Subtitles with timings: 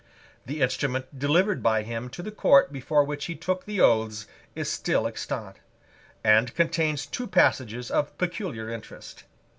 [0.47, 4.67] The instrument delivered by him to the Court before which he took the oaths is
[4.67, 5.57] still extant,
[6.23, 9.25] and contains two passages of peculiar interest.